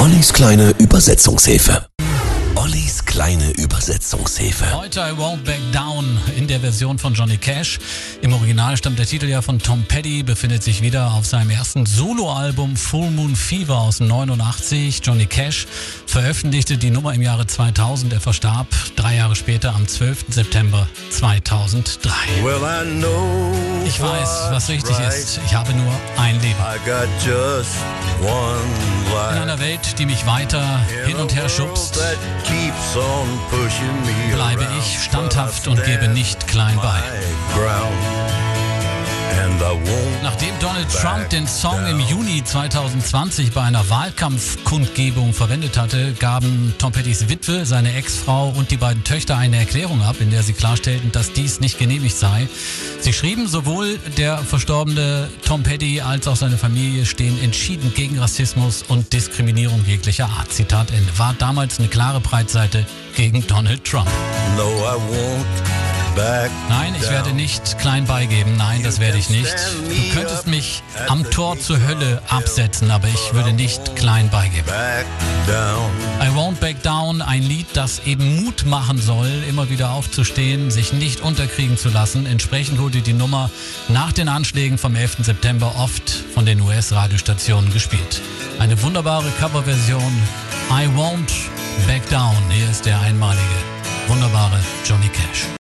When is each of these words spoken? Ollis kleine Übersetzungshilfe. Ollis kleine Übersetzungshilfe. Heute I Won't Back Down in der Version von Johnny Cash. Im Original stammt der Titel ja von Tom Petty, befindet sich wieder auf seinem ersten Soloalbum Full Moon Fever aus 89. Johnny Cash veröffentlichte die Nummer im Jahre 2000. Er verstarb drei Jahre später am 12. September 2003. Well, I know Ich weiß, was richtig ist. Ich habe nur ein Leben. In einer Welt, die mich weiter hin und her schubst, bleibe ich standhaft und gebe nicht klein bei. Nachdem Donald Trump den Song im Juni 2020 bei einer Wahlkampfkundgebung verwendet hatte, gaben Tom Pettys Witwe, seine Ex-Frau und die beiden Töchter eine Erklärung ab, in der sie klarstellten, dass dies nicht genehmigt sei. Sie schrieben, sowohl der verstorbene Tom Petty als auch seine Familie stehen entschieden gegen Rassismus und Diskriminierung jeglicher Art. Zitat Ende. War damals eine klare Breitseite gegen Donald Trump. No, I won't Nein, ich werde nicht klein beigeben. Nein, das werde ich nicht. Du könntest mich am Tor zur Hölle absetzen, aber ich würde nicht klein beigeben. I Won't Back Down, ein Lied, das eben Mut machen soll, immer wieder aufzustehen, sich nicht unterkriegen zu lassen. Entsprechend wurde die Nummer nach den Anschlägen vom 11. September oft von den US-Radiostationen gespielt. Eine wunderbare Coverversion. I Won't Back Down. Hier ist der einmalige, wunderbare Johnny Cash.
Ollis 0.00 0.32
kleine 0.32 0.70
Übersetzungshilfe. 0.78 1.86
Ollis 2.54 3.04
kleine 3.04 3.50
Übersetzungshilfe. 3.50 4.74
Heute 4.74 5.00
I 5.00 5.12
Won't 5.12 5.44
Back 5.44 5.60
Down 5.74 6.18
in 6.38 6.46
der 6.46 6.58
Version 6.60 6.98
von 6.98 7.12
Johnny 7.12 7.36
Cash. 7.36 7.78
Im 8.22 8.32
Original 8.32 8.78
stammt 8.78 8.98
der 8.98 9.04
Titel 9.04 9.26
ja 9.26 9.42
von 9.42 9.58
Tom 9.58 9.84
Petty, 9.84 10.22
befindet 10.22 10.62
sich 10.62 10.80
wieder 10.80 11.12
auf 11.12 11.26
seinem 11.26 11.50
ersten 11.50 11.84
Soloalbum 11.84 12.78
Full 12.78 13.10
Moon 13.10 13.36
Fever 13.36 13.76
aus 13.76 14.00
89. 14.00 15.02
Johnny 15.04 15.26
Cash 15.26 15.66
veröffentlichte 16.06 16.78
die 16.78 16.90
Nummer 16.90 17.12
im 17.12 17.20
Jahre 17.20 17.46
2000. 17.46 18.14
Er 18.14 18.20
verstarb 18.20 18.68
drei 18.96 19.16
Jahre 19.16 19.36
später 19.36 19.74
am 19.74 19.86
12. 19.86 20.24
September 20.30 20.88
2003. 21.10 22.42
Well, 22.42 22.62
I 22.62 22.86
know 22.86 23.59
Ich 23.90 24.00
weiß, 24.00 24.50
was 24.52 24.68
richtig 24.68 24.96
ist. 25.00 25.40
Ich 25.44 25.52
habe 25.52 25.74
nur 25.74 25.92
ein 26.16 26.40
Leben. 26.40 26.54
In 29.32 29.38
einer 29.42 29.58
Welt, 29.58 29.98
die 29.98 30.06
mich 30.06 30.24
weiter 30.26 30.62
hin 31.06 31.16
und 31.16 31.34
her 31.34 31.48
schubst, 31.48 31.98
bleibe 34.32 34.68
ich 34.78 35.02
standhaft 35.02 35.66
und 35.66 35.82
gebe 35.82 36.06
nicht 36.06 36.46
klein 36.46 36.76
bei. 36.80 37.02
Nachdem 40.22 40.58
Donald 40.60 40.88
Trump 40.90 41.30
den 41.30 41.46
Song 41.46 41.86
im 41.86 41.98
Juni 41.98 42.44
2020 42.44 43.52
bei 43.52 43.62
einer 43.62 43.88
Wahlkampfkundgebung 43.88 45.32
verwendet 45.32 45.78
hatte, 45.78 46.12
gaben 46.12 46.74
Tom 46.78 46.92
Pettys 46.92 47.28
Witwe, 47.28 47.64
seine 47.64 47.94
Ex-Frau 47.94 48.50
und 48.50 48.70
die 48.70 48.76
beiden 48.76 49.02
Töchter 49.02 49.36
eine 49.36 49.56
Erklärung 49.56 50.02
ab, 50.02 50.16
in 50.20 50.30
der 50.30 50.42
sie 50.42 50.52
klarstellten, 50.52 51.10
dass 51.12 51.32
dies 51.32 51.60
nicht 51.60 51.78
genehmigt 51.78 52.16
sei. 52.16 52.48
Sie 53.00 53.12
schrieben, 53.12 53.48
sowohl 53.48 53.98
der 54.18 54.38
verstorbene 54.38 55.28
Tom 55.46 55.62
Petty 55.62 56.00
als 56.00 56.28
auch 56.28 56.36
seine 56.36 56.58
Familie 56.58 57.06
stehen 57.06 57.42
entschieden 57.42 57.92
gegen 57.94 58.18
Rassismus 58.18 58.84
und 58.86 59.12
Diskriminierung 59.12 59.84
jeglicher 59.86 60.26
Art. 60.26 60.52
Zitat 60.52 60.90
Ende. 60.90 61.18
War 61.18 61.34
damals 61.38 61.78
eine 61.78 61.88
klare 61.88 62.20
Breitseite 62.20 62.86
gegen 63.16 63.46
Donald 63.46 63.84
Trump. 63.84 64.08
No, 64.56 64.68
I 64.68 64.96
won't 64.96 65.69
Nein, 66.68 66.94
ich 67.00 67.10
werde 67.10 67.32
nicht 67.32 67.78
klein 67.78 68.04
beigeben. 68.04 68.56
Nein, 68.56 68.82
das 68.82 69.00
werde 69.00 69.18
ich 69.18 69.30
nicht. 69.30 69.54
Du 69.88 70.14
könntest 70.14 70.46
mich 70.46 70.82
am 71.08 71.28
Tor 71.30 71.58
zur 71.58 71.80
Hölle 71.86 72.22
absetzen, 72.28 72.90
aber 72.90 73.08
ich 73.08 73.34
würde 73.34 73.52
nicht 73.52 73.96
klein 73.96 74.30
beigeben. 74.30 74.68
I 75.48 76.28
Won't 76.36 76.60
Back 76.60 76.82
Down, 76.82 77.22
ein 77.22 77.42
Lied, 77.42 77.66
das 77.74 78.00
eben 78.06 78.42
Mut 78.42 78.64
machen 78.66 79.00
soll, 79.00 79.30
immer 79.48 79.70
wieder 79.70 79.90
aufzustehen, 79.90 80.70
sich 80.70 80.92
nicht 80.92 81.20
unterkriegen 81.20 81.76
zu 81.76 81.88
lassen. 81.88 82.26
Entsprechend 82.26 82.78
wurde 82.78 83.00
die 83.00 83.12
Nummer 83.12 83.50
nach 83.88 84.12
den 84.12 84.28
Anschlägen 84.28 84.78
vom 84.78 84.94
11. 84.94 85.18
September 85.20 85.74
oft 85.78 86.10
von 86.34 86.46
den 86.46 86.60
US-Radiostationen 86.60 87.72
gespielt. 87.72 88.20
Eine 88.58 88.80
wunderbare 88.82 89.30
Coverversion. 89.40 90.22
I 90.70 90.86
Won't 90.96 91.32
Back 91.86 92.08
Down. 92.10 92.36
Hier 92.50 92.70
ist 92.70 92.86
der 92.86 93.00
einmalige, 93.00 93.42
wunderbare 94.06 94.60
Johnny 94.84 95.08
Cash. 95.08 95.50